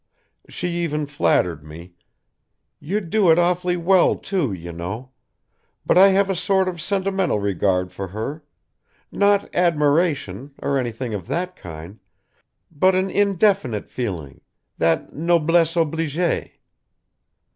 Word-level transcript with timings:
She 0.49 0.67
even 0.79 1.05
flattered 1.05 1.63
me: 1.63 1.93
"You'd 2.79 3.11
do 3.11 3.29
it 3.29 3.37
awfully 3.37 3.77
well 3.77 4.15
too, 4.15 4.51
you 4.51 4.71
know; 4.71 5.11
but 5.85 5.95
I 5.95 6.07
have 6.07 6.27
a 6.27 6.35
sort 6.35 6.67
of 6.67 6.81
sentimental 6.81 7.37
regard 7.37 7.91
for 7.91 8.07
her 8.07 8.43
not 9.11 9.53
admiration, 9.53 10.55
or 10.59 10.79
anything 10.79 11.13
of 11.13 11.27
that 11.27 11.55
kind, 11.55 11.99
but 12.71 12.95
an 12.95 13.11
indefinite 13.11 13.91
feeling 13.91 14.41
that 14.79 15.13
noblesse 15.13 15.75
oblige. 15.75 16.57